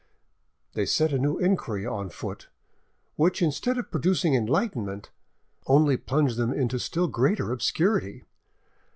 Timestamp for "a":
1.13-1.19